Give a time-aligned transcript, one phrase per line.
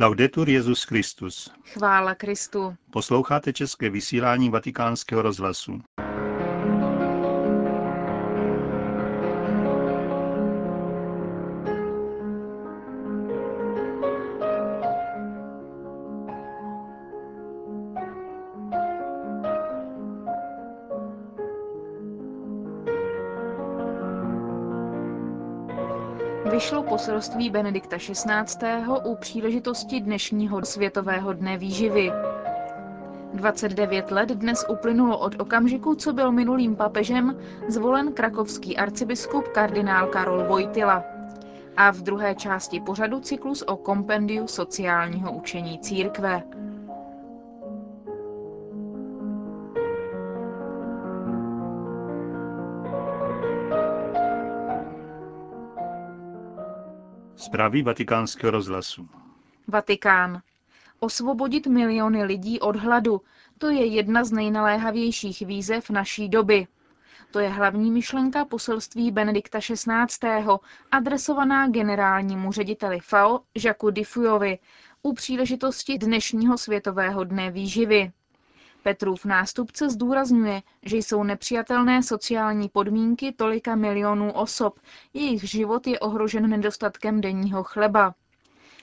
[0.00, 1.50] Laudetur Jezus Christus.
[1.64, 2.76] Chvála Kristu.
[2.90, 5.80] Posloucháte české vysílání Vatikánského rozhlasu.
[26.98, 28.68] Poselství Benedikta XVI.
[29.04, 32.12] u příležitosti dnešního Světového dne výživy.
[33.34, 37.36] 29 let dnes uplynulo od okamžiku, co byl minulým papežem
[37.68, 41.04] zvolen krakovský arcibiskup kardinál Karol Vojtila.
[41.76, 46.42] A v druhé části pořadu cyklus o kompendiu sociálního učení církve.
[57.38, 59.08] Zprávy vatikánského rozhlasu.
[59.68, 60.42] Vatikán.
[61.00, 63.20] Osvobodit miliony lidí od hladu,
[63.58, 66.66] to je jedna z nejnaléhavějších výzev naší doby.
[67.30, 70.42] To je hlavní myšlenka poselství Benedikta XVI.
[70.90, 74.58] adresovaná generálnímu řediteli FAO Jacques Diffuyovi
[75.02, 78.12] u příležitosti dnešního Světového dne výživy.
[78.82, 84.80] Petrův nástupce zdůrazňuje, že jsou nepřijatelné sociální podmínky tolika milionů osob,
[85.14, 88.14] jejich život je ohrožen nedostatkem denního chleba.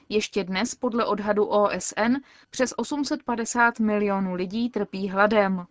[0.10, 2.16] Ještě dnes podle odhadu OSN
[2.50, 5.66] přes 850 milionů lidí trpí hladem.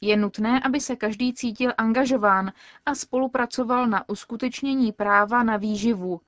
[0.00, 2.52] Je nutné, aby se každý cítil angažován
[2.86, 6.20] a spolupracoval na uskutečnění práva na výživu.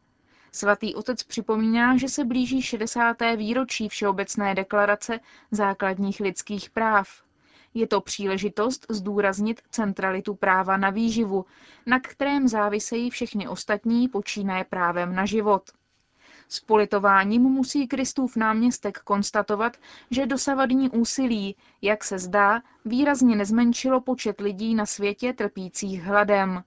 [0.52, 3.16] Svatý otec připomíná, že se blíží 60.
[3.36, 7.23] výročí Všeobecné deklarace základních lidských práv.
[7.75, 11.44] Je to příležitost zdůraznit centralitu práva na výživu,
[11.86, 15.70] na kterém závisejí všechny ostatní počínaje právem na život.
[16.48, 19.77] S politováním musí Kristův náměstek konstatovat,
[20.11, 26.65] že dosavadní úsilí, jak se zdá, výrazně nezmenšilo počet lidí na světě trpících hladem.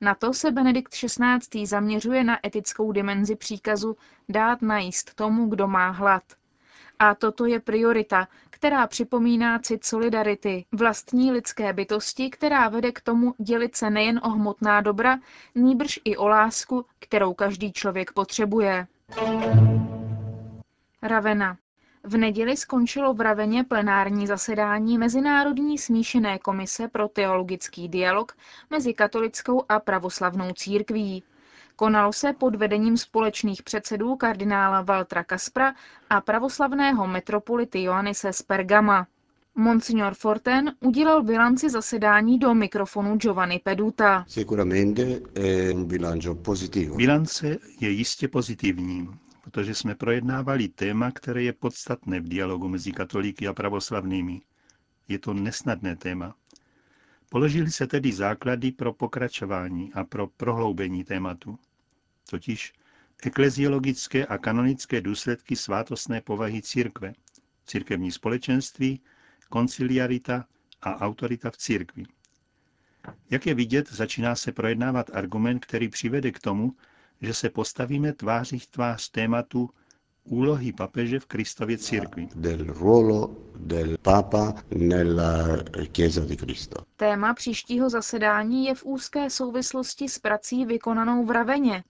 [0.00, 1.66] Na to se Benedikt XVI.
[1.66, 3.96] zaměřuje na etickou dimenzi příkazu
[4.28, 6.22] dát najíst tomu, kdo má hlad.
[7.02, 13.34] A toto je priorita, která připomíná cit solidarity, vlastní lidské bytosti, která vede k tomu
[13.38, 15.18] dělit se nejen o hmotná dobra,
[15.54, 18.86] nýbrž i o lásku, kterou každý člověk potřebuje.
[21.02, 21.56] Ravena.
[22.04, 28.36] V neděli skončilo v Raveně plenární zasedání Mezinárodní smíšené komise pro teologický dialog
[28.70, 31.22] mezi katolickou a pravoslavnou církví.
[31.80, 35.74] Konalo se pod vedením společných předsedů kardinála Valtra Kaspra
[36.10, 39.06] a pravoslavného metropolity Joannise Spergama.
[39.54, 44.26] Monsignor Forten udělal bilanci zasedání do mikrofonu Giovanni Peduta.
[46.96, 49.08] Bilance je jistě pozitivní,
[49.44, 54.40] protože jsme projednávali téma, které je podstatné v dialogu mezi katolíky a pravoslavnými.
[55.08, 56.34] Je to nesnadné téma.
[57.30, 61.58] Položili se tedy základy pro pokračování a pro prohloubení tématu
[62.30, 62.72] totiž
[63.22, 67.12] ekleziologické a kanonické důsledky svátostné povahy církve,
[67.66, 69.00] církevní společenství,
[69.48, 70.46] konciliarita
[70.82, 72.04] a autorita v církvi.
[73.30, 76.76] Jak je vidět, začíná se projednávat argument, který přivede k tomu,
[77.20, 79.70] že se postavíme tváří v tvář tématu
[80.30, 82.28] úlohy papeže v Kristově církvi.
[86.96, 91.84] Téma příštího zasedání je v úzké souvislosti s prací vykonanou v Raveně.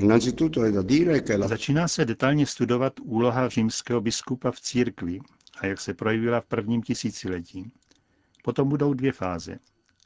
[1.46, 5.20] Začíná se detailně studovat úloha římského biskupa v církvi
[5.60, 7.72] a jak se projevila v prvním tisíciletí.
[8.44, 9.58] Potom budou dvě fáze.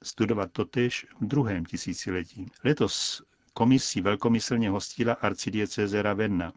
[0.02, 2.46] Studovat totež v druhém tisíciletí.
[2.64, 3.22] Letos
[3.52, 6.52] komisí velkomyslně hostila arcidieceze Ravenna.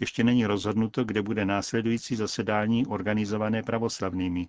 [0.00, 4.48] Ještě není rozhodnuto, kde bude následující zasedání organizované pravoslavnými,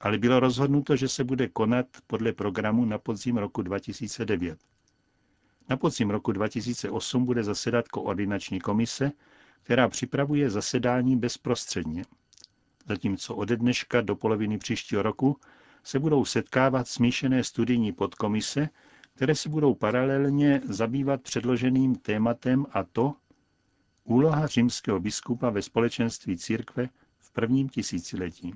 [0.00, 4.58] ale bylo rozhodnuto, že se bude konat podle programu na podzim roku 2009.
[5.68, 9.12] Na podzim roku 2008 bude zasedat koordinační komise,
[9.62, 12.04] která připravuje zasedání bezprostředně.
[12.88, 15.36] Zatímco ode dneška do poloviny příštího roku
[15.84, 18.68] se budou setkávat smíšené studijní podkomise,
[19.14, 23.14] které se budou paralelně zabývat předloženým tématem a to,
[24.08, 26.88] Úloha římského biskupa ve společenství církve
[27.20, 28.54] v prvním tisíciletí.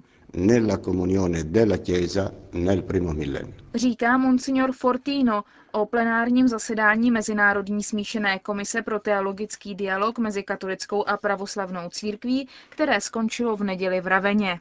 [3.74, 11.16] Říká monsignor Fortino o plenárním zasedání Mezinárodní smíšené komise pro teologický dialog mezi katolickou a
[11.16, 14.60] pravoslavnou církví, které skončilo v neděli v Raveně.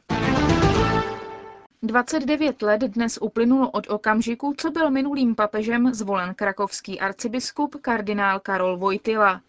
[1.82, 8.76] 29 let dnes uplynulo od okamžiku, co byl minulým papežem zvolen krakovský arcibiskup kardinál Karol
[8.76, 9.40] Vojtila.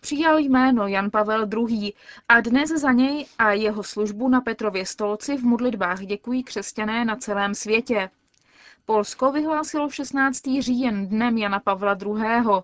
[0.00, 1.92] Přijal jméno Jan Pavel II.
[2.28, 7.16] a dnes za něj a jeho službu na Petrově stolci v modlitbách děkují křesťané na
[7.16, 8.10] celém světě.
[8.84, 10.40] Polsko vyhlásilo 16.
[10.60, 12.62] říjen dnem Jana Pavla II.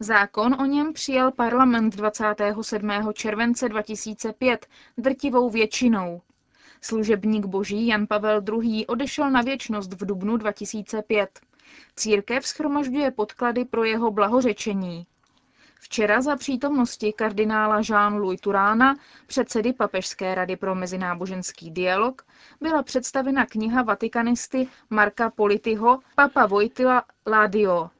[0.00, 2.90] Zákon o něm přijal parlament 27.
[3.14, 4.66] července 2005
[4.98, 6.22] drtivou většinou.
[6.80, 8.86] Služebník boží Jan Pavel II.
[8.86, 11.40] odešel na věčnost v dubnu 2005.
[11.96, 15.06] Církev schromažďuje podklady pro jeho blahořečení.
[15.84, 18.96] Včera za přítomnosti kardinála Jean-Louis Turána,
[19.26, 22.22] předsedy Papežské rady pro mezináboženský dialog,
[22.60, 27.90] byla představena kniha vatikanisty Marka Polityho Papa Vojtila Ladio.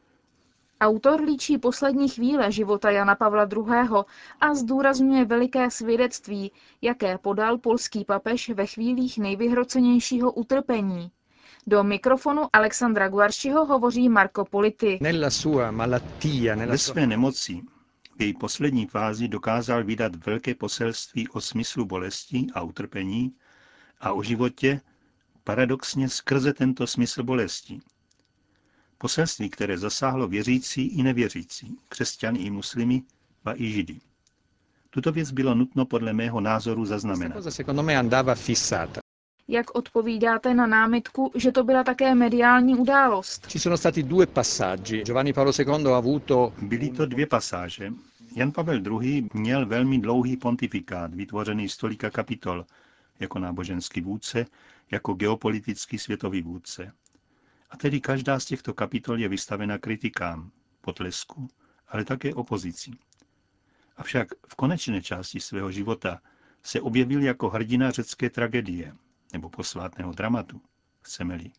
[0.80, 4.04] Autor líčí poslední chvíle života Jana Pavla II.
[4.40, 6.52] a zdůrazňuje veliké svědectví,
[6.82, 11.10] jaké podal polský papež ve chvílích nejvyhrocenějšího utrpení.
[11.66, 14.98] Do mikrofonu Alexandra Guaršiho hovoří Marco Polity.
[16.66, 17.62] Ve své nemoci
[18.18, 23.34] v její poslední fázi dokázal vydat velké poselství o smyslu bolesti a utrpení
[24.00, 24.80] a o životě
[25.44, 27.80] paradoxně skrze tento smysl bolesti.
[28.98, 33.02] Poselství, které zasáhlo věřící i nevěřící, křesťany i muslimy,
[33.44, 34.00] a i židy.
[34.90, 37.44] Tuto věc bylo nutno podle mého názoru zaznamenat.
[39.48, 43.46] Jak odpovídáte na námitku, že to byla také mediální událost?
[46.62, 47.92] Byly to dvě pasáže.
[48.36, 49.28] Jan Pavel II.
[49.34, 52.66] měl velmi dlouhý pontifikát, vytvořený z tolika kapitol,
[53.20, 54.46] jako náboženský vůdce,
[54.90, 56.92] jako geopolitický světový vůdce.
[57.70, 60.50] A tedy každá z těchto kapitol je vystavena kritikám,
[60.80, 61.48] potlesku,
[61.88, 62.90] ale také opozici.
[63.96, 66.20] Avšak v konečné části svého života
[66.62, 68.94] se objevil jako hrdina řecké tragédie,
[69.32, 70.60] nebo posvátného dramatu,
[71.00, 71.50] chceme-li,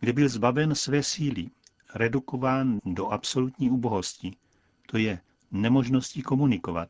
[0.00, 1.50] kde byl zbaven své síly,
[1.94, 4.36] redukován do absolutní ubohosti,
[4.86, 5.20] to je
[5.50, 6.88] nemožností komunikovat,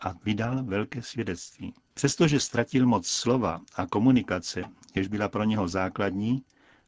[0.00, 1.74] a vydal velké svědectví.
[1.94, 4.64] Přestože ztratil moc slova a komunikace,
[4.94, 6.42] jež byla pro něho základní,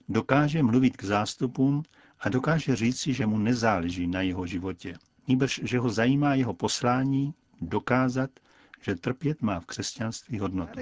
[0.09, 1.83] dokáže mluvit k zástupům
[2.21, 4.95] a dokáže říci, že mu nezáleží na jeho životě.
[5.29, 8.31] Nýbrž, že ho zajímá jeho poslání dokázat,
[8.81, 10.81] že trpět má v křesťanství hodnotu.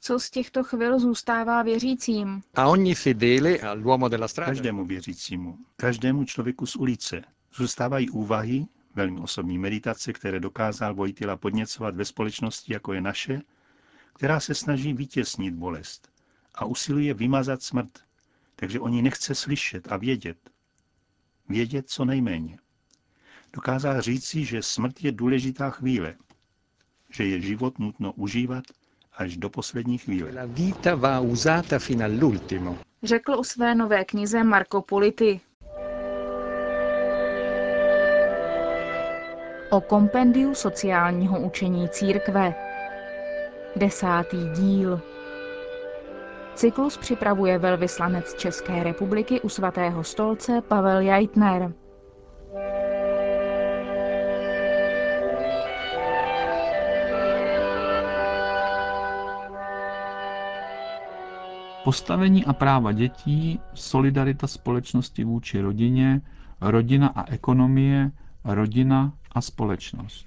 [0.00, 2.42] Co z těchto chvil zůstává věřícím?
[4.44, 7.22] Každému věřícímu, každému člověku z ulice
[7.54, 13.40] zůstávají úvahy, velmi osobní meditace, které dokázal Vojtila podněcovat ve společnosti, jako je naše,
[14.14, 16.08] která se snaží vytěsnit bolest
[16.54, 17.98] a usiluje vymazat smrt,
[18.56, 20.50] takže oni nechce slyšet a vědět.
[21.48, 22.58] Vědět co nejméně
[23.56, 26.14] dokázal říci, že smrt je důležitá chvíle,
[27.10, 28.64] že je život nutno užívat
[29.16, 30.30] až do poslední chvíle.
[33.02, 35.40] Řekl o své nové knize Marco Polity.
[39.70, 42.54] O kompendiu sociálního učení církve.
[43.76, 45.00] Desátý díl.
[46.54, 51.72] Cyklus připravuje velvyslanec České republiky u svatého stolce Pavel Jaitner.
[61.86, 66.20] Postavení a práva dětí, solidarita společnosti vůči rodině,
[66.60, 68.10] rodina a ekonomie,
[68.44, 70.26] rodina a společnost.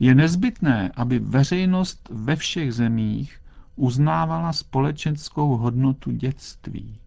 [0.00, 3.40] Je nezbytné, aby veřejnost ve všech zemích
[3.76, 6.98] uznávala společenskou hodnotu dětství.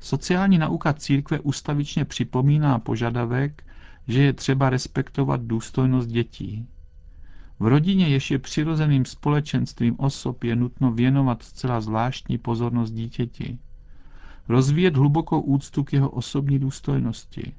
[0.00, 3.64] Sociální nauka církve ustavičně připomíná požadavek,
[4.08, 6.66] že je třeba respektovat důstojnost dětí.
[7.62, 13.58] V rodině, jež je přirozeným společenstvím osob, je nutno věnovat zcela zvláštní pozornost dítěti.
[14.48, 17.52] Rozvíjet hlubokou úctu k jeho osobní důstojnosti.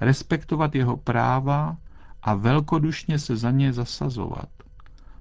[0.00, 1.76] Respektovat jeho práva
[2.22, 4.48] a velkodušně se za ně zasazovat.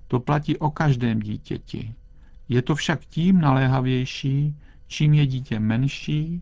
[0.08, 1.94] To platí o každém dítěti.
[2.50, 4.56] Je to však tím naléhavější,
[4.88, 6.42] čím je dítě menší,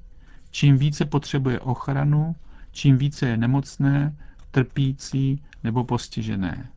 [0.52, 2.36] čím více potřebuje ochranu,
[2.72, 4.18] čím více je nemocné,
[4.52, 6.70] trpící nebo postižené.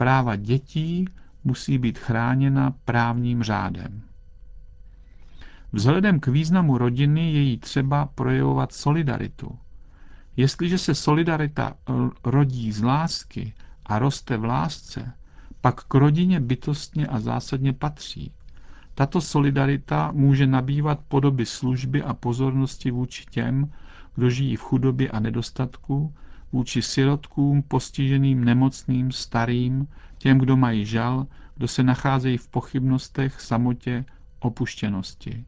[0.00, 1.04] Práva dětí
[1.44, 4.02] musí být chráněna právním řádem.
[5.72, 9.58] Vzhledem k významu rodiny je jí třeba projevovat solidaritu.
[10.36, 11.74] Jestliže se solidarita
[12.24, 13.54] rodí z lásky
[13.86, 15.12] a roste v lásce,
[15.60, 18.32] pak k rodině bytostně a zásadně patří.
[18.94, 23.72] Tato solidarita může nabývat podoby služby a pozornosti vůči těm,
[24.14, 26.14] kdo žijí v chudobě a nedostatku,
[26.52, 29.88] vůči sirotkům, postiženým, nemocným, starým,
[30.18, 31.26] těm, kdo mají žal,
[31.56, 34.04] kdo se nacházejí v pochybnostech, samotě,
[34.40, 35.44] opuštěnosti.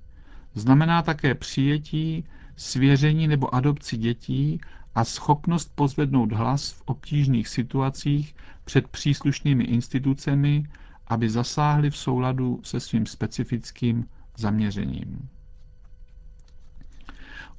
[0.54, 2.24] Znamená také přijetí,
[2.56, 4.60] svěření nebo adopci dětí
[4.94, 10.66] a schopnost pozvednout hlas v obtížných situacích před příslušnými institucemi,
[11.06, 14.06] aby zasáhli v souladu se svým specifickým
[14.36, 15.28] zaměřením.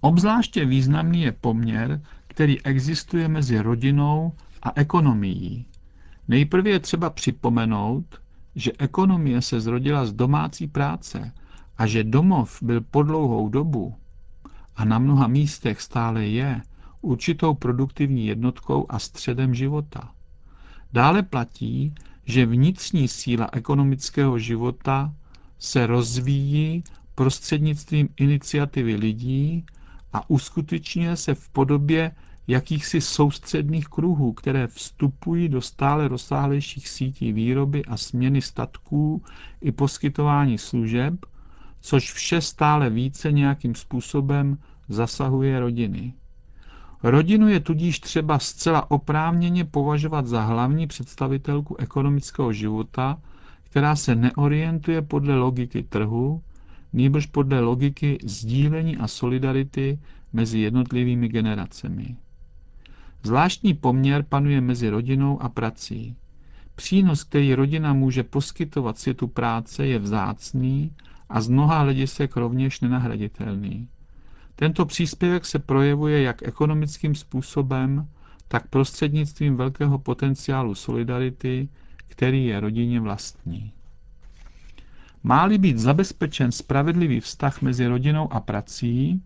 [0.01, 2.01] Obzvláště významný je poměr,
[2.33, 5.65] který existuje mezi rodinou a ekonomií.
[6.27, 8.05] Nejprve je třeba připomenout,
[8.55, 11.31] že ekonomie se zrodila z domácí práce
[11.77, 13.95] a že domov byl po dlouhou dobu
[14.75, 16.61] a na mnoha místech stále je
[17.01, 20.11] určitou produktivní jednotkou a středem života.
[20.93, 21.93] Dále platí,
[22.25, 25.13] že vnitřní síla ekonomického života
[25.59, 26.83] se rozvíjí
[27.15, 29.65] prostřednictvím iniciativy lidí
[30.13, 32.12] a uskutečňuje se v podobě
[32.48, 39.24] jakýchsi soustředných kruhů, které vstupují do stále rozsáhlejších sítí výroby a směny statků
[39.62, 41.25] i poskytování služeb,
[41.82, 44.58] což vše stále více nějakým způsobem
[44.89, 46.13] zasahuje rodiny.
[47.03, 53.17] Rodinu je tudíž třeba zcela oprávněně považovat za hlavní představitelku ekonomického života,
[53.63, 56.41] která se neorientuje podle logiky trhu,
[56.93, 60.00] nýbrž podle logiky sdílení a solidarity
[60.33, 62.15] mezi jednotlivými generacemi.
[63.23, 66.15] Zvláštní poměr panuje mezi rodinou a prací.
[66.75, 70.91] Přínos, který rodina může poskytovat světu práce, je vzácný
[71.29, 73.88] a z mnoha hledisek rovněž nenahraditelný.
[74.55, 78.07] Tento příspěvek se projevuje jak ekonomickým způsobem,
[78.47, 81.69] tak prostřednictvím velkého potenciálu solidarity,
[82.07, 83.71] který je rodině vlastní.
[85.24, 89.22] Má-li být zabezpečen spravedlivý vztah mezi rodinou a prací,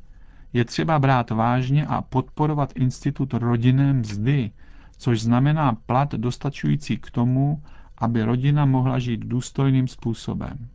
[0.53, 4.51] je třeba brát vážně a podporovat institut rodinné mzdy,
[4.97, 7.61] což znamená plat dostačující k tomu,
[7.97, 10.67] aby rodina mohla žít důstojným způsobem.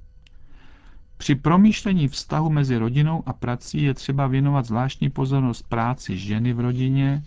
[1.17, 6.61] Při promýšlení vztahu mezi rodinou a prací je třeba věnovat zvláštní pozornost práci ženy v
[6.61, 7.23] rodině,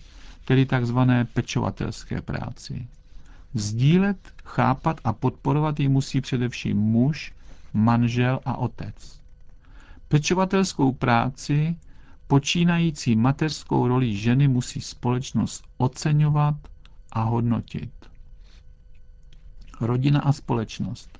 [0.46, 2.88] tedy takzvané pečovatelské práci.
[3.54, 7.34] Sdílet, chápat a podporovat ji musí především muž,
[7.76, 9.22] manžel a otec.
[10.08, 11.76] Pečovatelskou práci,
[12.28, 16.56] počínající mateřskou roli ženy, musí společnost oceňovat
[17.12, 17.92] a hodnotit.
[19.82, 21.20] Rodina a společnost.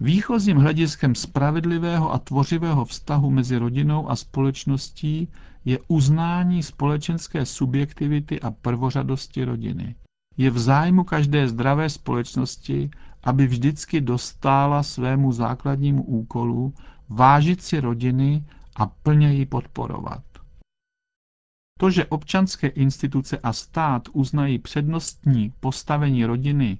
[0.00, 5.28] Výchozím hlediskem spravedlivého a tvořivého vztahu mezi rodinou a společností
[5.64, 9.94] je uznání společenské subjektivity a prvořadosti rodiny.
[10.36, 12.90] Je v zájmu každé zdravé společnosti,
[13.22, 16.74] aby vždycky dostála svému základnímu úkolu
[17.08, 18.44] vážit si rodiny
[18.76, 20.22] a plně ji podporovat.
[21.78, 26.78] To, že občanské instituce a stát uznají přednostní postavení rodiny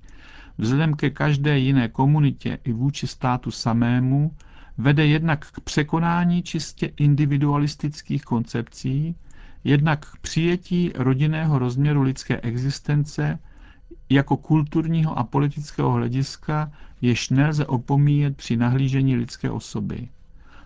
[0.58, 4.36] vzhledem ke každé jiné komunitě i vůči státu samému,
[4.78, 9.16] vede jednak k překonání čistě individualistických koncepcí,
[9.64, 13.38] jednak k přijetí rodinného rozměru lidské existence
[14.10, 20.08] jako kulturního a politického hlediska, jež nelze opomíjet při nahlížení lidské osoby.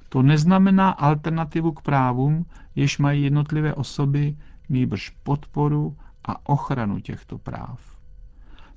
[0.09, 4.37] To neznamená alternativu k právům, jež mají jednotlivé osoby,
[4.69, 7.81] nýbrž podporu a ochranu těchto práv.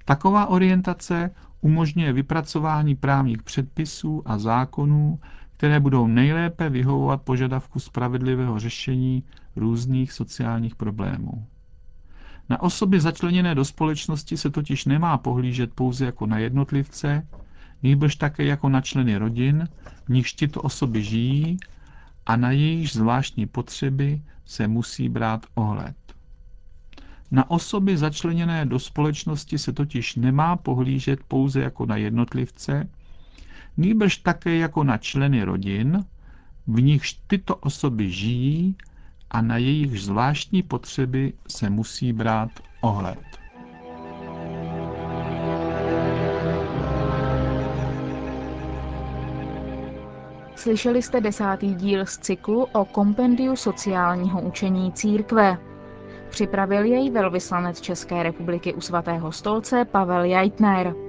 [0.05, 5.19] Taková orientace umožňuje vypracování právních předpisů a zákonů,
[5.57, 9.23] které budou nejlépe vyhovovat požadavku spravedlivého řešení
[9.55, 11.47] různých sociálních problémů.
[12.49, 17.27] Na osoby začleněné do společnosti se totiž nemá pohlížet pouze jako na jednotlivce,
[17.83, 19.67] nýbrž také jako na členy rodin,
[20.05, 21.57] v nichž tyto osoby žijí
[22.25, 25.95] a na jejich zvláštní potřeby se musí brát ohled.
[27.31, 32.89] Na osoby začleněné do společnosti se totiž nemá pohlížet pouze jako na jednotlivce,
[33.77, 36.05] nýbrž také jako na členy rodin,
[36.67, 38.75] v nichž tyto osoby žijí
[39.31, 42.49] a na jejich zvláštní potřeby se musí brát
[42.81, 43.19] ohled.
[50.55, 55.57] Slyšeli jste desátý díl z cyklu o kompendiu sociálního učení církve.
[56.29, 61.08] Připravil jej velvyslanec České republiky u svatého stolce Pavel Jajtner.